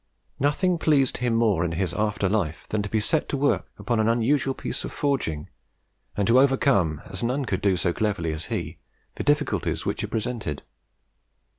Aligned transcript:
Nothing 0.39 0.79
pleased 0.79 1.17
him 1.17 1.35
more 1.35 1.63
in 1.63 1.73
his 1.73 1.93
after 1.93 2.27
life 2.27 2.65
than 2.69 2.81
to 2.81 2.89
be 2.89 2.99
set 2.99 3.29
to 3.29 3.37
work 3.37 3.67
upon 3.77 3.99
an 3.99 4.09
unusual 4.09 4.55
piece 4.55 4.83
of 4.83 4.91
forging, 4.91 5.47
and 6.17 6.25
to 6.25 6.39
overcome, 6.39 7.03
as 7.05 7.21
none 7.23 7.45
could 7.45 7.61
do 7.61 7.77
so 7.77 7.93
cleverly 7.93 8.33
as 8.33 8.45
he, 8.45 8.79
the 9.13 9.23
difficulties 9.23 9.85
which 9.85 10.03
it 10.03 10.07
presented. 10.07 10.63